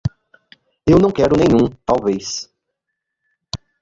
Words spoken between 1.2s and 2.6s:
nenhum talvez.